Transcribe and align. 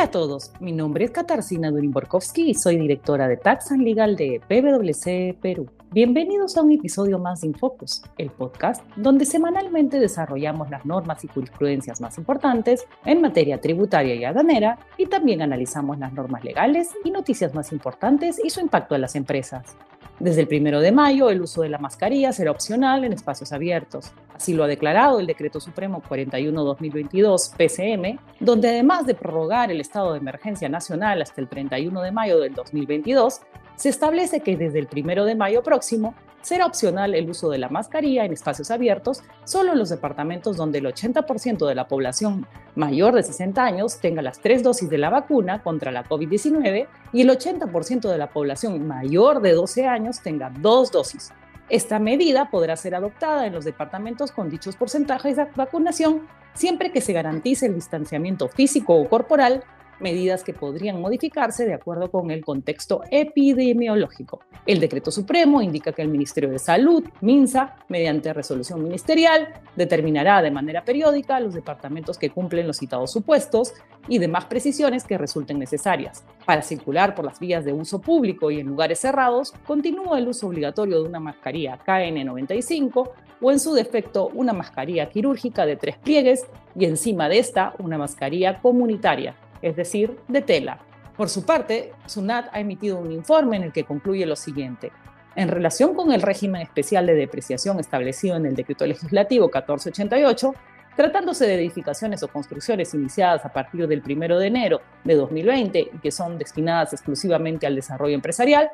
a 0.00 0.10
todos, 0.10 0.50
mi 0.60 0.72
nombre 0.72 1.04
es 1.04 1.10
Katarzyna 1.10 1.70
Durin-Borkowski 1.70 2.48
y 2.48 2.54
soy 2.54 2.78
directora 2.78 3.28
de 3.28 3.36
Tax 3.36 3.70
and 3.70 3.82
Legal 3.82 4.16
de 4.16 4.40
PwC 4.48 5.36
Perú. 5.42 5.68
Bienvenidos 5.90 6.56
a 6.56 6.62
un 6.62 6.72
episodio 6.72 7.18
más 7.18 7.42
de 7.42 7.48
Infocus, 7.48 8.02
el 8.16 8.30
podcast 8.30 8.82
donde 8.96 9.26
semanalmente 9.26 10.00
desarrollamos 10.00 10.70
las 10.70 10.86
normas 10.86 11.22
y 11.24 11.28
jurisprudencias 11.28 12.00
más 12.00 12.16
importantes 12.16 12.86
en 13.04 13.20
materia 13.20 13.60
tributaria 13.60 14.14
y 14.14 14.24
aduanera 14.24 14.78
y 14.96 15.04
también 15.04 15.42
analizamos 15.42 15.98
las 15.98 16.14
normas 16.14 16.44
legales 16.44 16.88
y 17.04 17.10
noticias 17.10 17.54
más 17.54 17.70
importantes 17.70 18.40
y 18.42 18.48
su 18.48 18.60
impacto 18.60 18.94
en 18.94 19.02
las 19.02 19.16
empresas. 19.16 19.76
Desde 20.18 20.40
el 20.40 20.48
primero 20.48 20.80
de 20.80 20.92
mayo, 20.92 21.28
el 21.28 21.42
uso 21.42 21.60
de 21.60 21.68
la 21.68 21.78
mascarilla 21.78 22.32
será 22.32 22.52
opcional 22.52 23.04
en 23.04 23.12
espacios 23.12 23.52
abiertos. 23.52 24.12
Así 24.40 24.54
lo 24.54 24.64
ha 24.64 24.68
declarado 24.68 25.20
el 25.20 25.26
Decreto 25.26 25.60
Supremo 25.60 26.02
41-2022 26.08 27.56
PCM, 27.58 28.18
donde 28.40 28.70
además 28.70 29.04
de 29.04 29.14
prorrogar 29.14 29.70
el 29.70 29.82
estado 29.82 30.14
de 30.14 30.18
emergencia 30.18 30.66
nacional 30.70 31.20
hasta 31.20 31.42
el 31.42 31.46
31 31.46 32.00
de 32.00 32.10
mayo 32.10 32.40
del 32.40 32.54
2022, 32.54 33.42
se 33.76 33.90
establece 33.90 34.40
que 34.40 34.56
desde 34.56 34.78
el 34.78 34.86
primero 34.86 35.26
de 35.26 35.34
mayo 35.34 35.62
próximo 35.62 36.14
será 36.40 36.64
opcional 36.64 37.14
el 37.14 37.28
uso 37.28 37.50
de 37.50 37.58
la 37.58 37.68
mascarilla 37.68 38.24
en 38.24 38.32
espacios 38.32 38.70
abiertos 38.70 39.22
solo 39.44 39.72
en 39.72 39.78
los 39.78 39.90
departamentos 39.90 40.56
donde 40.56 40.78
el 40.78 40.86
80% 40.86 41.68
de 41.68 41.74
la 41.74 41.86
población 41.86 42.46
mayor 42.76 43.14
de 43.14 43.22
60 43.22 43.62
años 43.62 43.98
tenga 44.00 44.22
las 44.22 44.40
tres 44.40 44.62
dosis 44.62 44.88
de 44.88 44.96
la 44.96 45.10
vacuna 45.10 45.62
contra 45.62 45.92
la 45.92 46.02
COVID-19 46.02 46.86
y 47.12 47.20
el 47.20 47.28
80% 47.28 48.08
de 48.08 48.16
la 48.16 48.30
población 48.30 48.88
mayor 48.88 49.42
de 49.42 49.52
12 49.52 49.86
años 49.86 50.22
tenga 50.22 50.48
dos 50.48 50.90
dosis. 50.90 51.30
Esta 51.70 52.00
medida 52.00 52.50
podrá 52.50 52.76
ser 52.76 52.96
adoptada 52.96 53.46
en 53.46 53.52
los 53.52 53.64
departamentos 53.64 54.32
con 54.32 54.50
dichos 54.50 54.76
porcentajes 54.76 55.36
de 55.36 55.46
vacunación 55.54 56.26
siempre 56.52 56.90
que 56.90 57.00
se 57.00 57.12
garantice 57.12 57.66
el 57.66 57.74
distanciamiento 57.74 58.48
físico 58.48 58.96
o 58.96 59.08
corporal 59.08 59.62
medidas 60.00 60.44
que 60.44 60.52
podrían 60.52 61.00
modificarse 61.00 61.66
de 61.66 61.74
acuerdo 61.74 62.10
con 62.10 62.30
el 62.30 62.44
contexto 62.44 63.02
epidemiológico. 63.10 64.40
El 64.66 64.80
decreto 64.80 65.10
supremo 65.10 65.62
indica 65.62 65.92
que 65.92 66.02
el 66.02 66.08
Ministerio 66.08 66.50
de 66.50 66.58
Salud, 66.58 67.04
MINSA, 67.20 67.76
mediante 67.88 68.32
resolución 68.32 68.82
ministerial, 68.82 69.54
determinará 69.76 70.42
de 70.42 70.50
manera 70.50 70.84
periódica 70.84 71.40
los 71.40 71.54
departamentos 71.54 72.18
que 72.18 72.30
cumplen 72.30 72.66
los 72.66 72.78
citados 72.78 73.12
supuestos 73.12 73.72
y 74.08 74.18
demás 74.18 74.46
precisiones 74.46 75.04
que 75.04 75.18
resulten 75.18 75.58
necesarias. 75.58 76.24
Para 76.44 76.62
circular 76.62 77.14
por 77.14 77.24
las 77.24 77.38
vías 77.38 77.64
de 77.64 77.72
uso 77.72 78.00
público 78.00 78.50
y 78.50 78.60
en 78.60 78.66
lugares 78.66 79.00
cerrados, 79.00 79.52
continúa 79.66 80.18
el 80.18 80.28
uso 80.28 80.46
obligatorio 80.46 81.02
de 81.02 81.08
una 81.08 81.20
mascarilla 81.20 81.78
KN95 81.84 83.10
o 83.40 83.50
en 83.50 83.60
su 83.60 83.72
defecto 83.74 84.28
una 84.34 84.52
mascarilla 84.52 85.08
quirúrgica 85.08 85.66
de 85.66 85.76
tres 85.76 85.96
pliegues 85.96 86.46
y 86.76 86.84
encima 86.84 87.28
de 87.28 87.38
esta 87.38 87.74
una 87.78 87.98
mascarilla 87.98 88.60
comunitaria 88.60 89.34
es 89.62 89.76
decir, 89.76 90.16
de 90.28 90.42
tela. 90.42 90.80
Por 91.16 91.28
su 91.28 91.44
parte, 91.44 91.92
SUNAT 92.06 92.48
ha 92.52 92.60
emitido 92.60 92.98
un 92.98 93.12
informe 93.12 93.56
en 93.56 93.64
el 93.64 93.72
que 93.72 93.84
concluye 93.84 94.24
lo 94.24 94.36
siguiente. 94.36 94.90
En 95.36 95.48
relación 95.48 95.94
con 95.94 96.12
el 96.12 96.22
régimen 96.22 96.62
especial 96.62 97.06
de 97.06 97.14
depreciación 97.14 97.78
establecido 97.78 98.36
en 98.36 98.46
el 98.46 98.54
Decreto 98.54 98.86
Legislativo 98.86 99.46
1488, 99.46 100.54
tratándose 100.96 101.46
de 101.46 101.54
edificaciones 101.54 102.22
o 102.22 102.28
construcciones 102.28 102.94
iniciadas 102.94 103.44
a 103.44 103.52
partir 103.52 103.86
del 103.86 104.02
1 104.04 104.38
de 104.38 104.46
enero 104.46 104.80
de 105.04 105.14
2020 105.14 105.90
y 105.94 105.98
que 105.98 106.10
son 106.10 106.38
destinadas 106.38 106.92
exclusivamente 106.92 107.66
al 107.66 107.76
desarrollo 107.76 108.14
empresarial, 108.14 108.70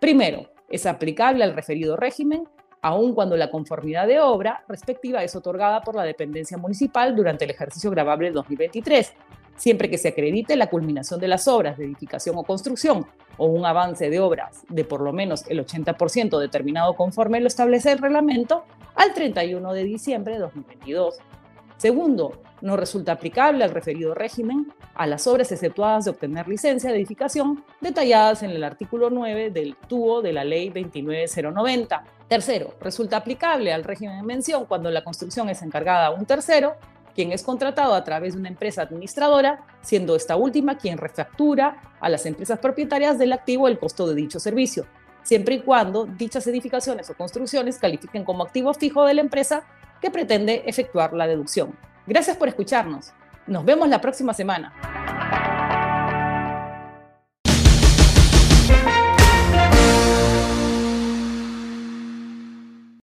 primero, 0.00 0.48
es 0.68 0.86
aplicable 0.86 1.44
al 1.44 1.54
referido 1.54 1.96
régimen, 1.96 2.48
aun 2.80 3.14
cuando 3.14 3.36
la 3.36 3.50
conformidad 3.50 4.06
de 4.06 4.20
obra 4.20 4.64
respectiva 4.68 5.24
es 5.24 5.34
otorgada 5.34 5.82
por 5.82 5.94
la 5.94 6.04
dependencia 6.04 6.56
municipal 6.58 7.16
durante 7.16 7.44
el 7.44 7.50
ejercicio 7.50 7.90
grabable 7.90 8.30
2023, 8.30 9.14
siempre 9.58 9.90
que 9.90 9.98
se 9.98 10.08
acredite 10.08 10.56
la 10.56 10.68
culminación 10.68 11.20
de 11.20 11.28
las 11.28 11.46
obras 11.46 11.76
de 11.76 11.84
edificación 11.84 12.36
o 12.38 12.44
construcción 12.44 13.06
o 13.36 13.46
un 13.46 13.66
avance 13.66 14.08
de 14.08 14.20
obras 14.20 14.62
de 14.68 14.84
por 14.84 15.02
lo 15.02 15.12
menos 15.12 15.44
el 15.48 15.64
80% 15.64 16.38
determinado 16.38 16.94
conforme 16.94 17.40
lo 17.40 17.48
establece 17.48 17.92
el 17.92 17.98
reglamento 17.98 18.64
al 18.94 19.12
31 19.12 19.72
de 19.72 19.84
diciembre 19.84 20.34
de 20.34 20.40
2022. 20.40 21.18
Segundo, 21.76 22.42
no 22.60 22.76
resulta 22.76 23.12
aplicable 23.12 23.62
al 23.62 23.70
referido 23.70 24.14
régimen 24.14 24.72
a 24.96 25.06
las 25.06 25.28
obras 25.28 25.52
exceptuadas 25.52 26.04
de 26.04 26.10
obtener 26.10 26.48
licencia 26.48 26.90
de 26.90 26.96
edificación 26.96 27.64
detalladas 27.80 28.42
en 28.42 28.50
el 28.50 28.64
artículo 28.64 29.10
9 29.10 29.50
del 29.50 29.76
TUO 29.76 30.20
de 30.22 30.32
la 30.32 30.42
Ley 30.42 30.70
29090. 30.70 32.04
Tercero, 32.26 32.74
resulta 32.80 33.18
aplicable 33.18 33.72
al 33.72 33.84
régimen 33.84 34.16
de 34.16 34.22
mención 34.24 34.66
cuando 34.66 34.90
la 34.90 35.04
construcción 35.04 35.48
es 35.48 35.62
encargada 35.62 36.06
a 36.06 36.10
un 36.10 36.26
tercero 36.26 36.74
quien 37.18 37.32
es 37.32 37.42
contratado 37.42 37.94
a 37.94 38.04
través 38.04 38.34
de 38.34 38.38
una 38.38 38.48
empresa 38.48 38.82
administradora, 38.82 39.66
siendo 39.82 40.14
esta 40.14 40.36
última 40.36 40.78
quien 40.78 40.98
refactura 40.98 41.82
a 41.98 42.08
las 42.08 42.24
empresas 42.26 42.60
propietarias 42.60 43.18
del 43.18 43.32
activo 43.32 43.66
el 43.66 43.76
costo 43.76 44.06
de 44.06 44.14
dicho 44.14 44.38
servicio, 44.38 44.86
siempre 45.24 45.56
y 45.56 45.60
cuando 45.62 46.06
dichas 46.06 46.46
edificaciones 46.46 47.10
o 47.10 47.14
construcciones 47.14 47.78
califiquen 47.78 48.22
como 48.22 48.44
activo 48.44 48.72
fijo 48.72 49.04
de 49.04 49.14
la 49.14 49.22
empresa 49.22 49.64
que 50.00 50.12
pretende 50.12 50.62
efectuar 50.64 51.12
la 51.12 51.26
deducción. 51.26 51.76
Gracias 52.06 52.36
por 52.36 52.46
escucharnos. 52.46 53.12
Nos 53.48 53.64
vemos 53.64 53.88
la 53.88 54.00
próxima 54.00 54.32
semana. 54.32 54.72